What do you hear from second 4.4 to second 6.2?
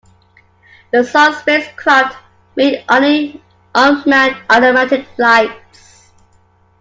automatic flights.